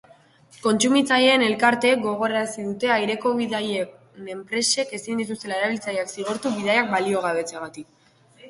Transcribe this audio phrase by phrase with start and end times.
[0.61, 7.95] Kontsumitzaileen elkarteek gogorarazi dute aireko bidaien enpresek ezin dituztela erabiltzaileak zigortu bidaiak baliogabetzeagatik.